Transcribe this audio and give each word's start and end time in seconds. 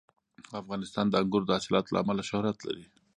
افغانستان 0.61 1.05
د 1.09 1.13
انګورو 1.21 1.47
د 1.47 1.51
حاصلاتو 1.57 1.93
له 1.93 1.97
امله 2.03 2.23
شهرت 2.29 2.57
لري. 2.67 2.85